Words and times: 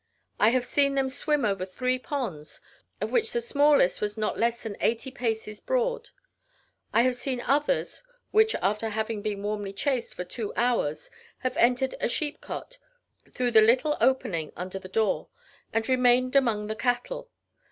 I 0.39 0.49
have 0.49 0.65
seen 0.65 0.95
them 0.95 1.09
swim 1.09 1.45
over 1.45 1.63
three 1.63 1.99
ponds, 1.99 2.59
of 2.99 3.11
which 3.11 3.33
the 3.33 3.39
smallest 3.39 4.01
was 4.01 4.17
not 4.17 4.35
less 4.39 4.63
than 4.63 4.75
eighty 4.81 5.11
paces 5.11 5.59
broad. 5.59 6.09
I 6.91 7.03
have 7.03 7.13
seen 7.15 7.39
others, 7.39 8.01
which, 8.31 8.55
after 8.63 8.89
having 8.89 9.21
been 9.21 9.43
warmly 9.43 9.73
chased 9.73 10.15
for 10.15 10.23
two 10.23 10.53
hours, 10.55 11.11
have 11.45 11.55
entered 11.55 11.93
a 11.99 12.09
sheep 12.09 12.41
cot, 12.41 12.79
through 13.31 13.51
the 13.51 13.61
little 13.61 13.95
opening 14.01 14.51
under 14.55 14.79
the 14.79 14.89
door, 14.89 15.27
and 15.71 15.87
remained 15.87 16.35
among 16.35 16.65
the 16.65 16.75
cattle. 16.75 17.29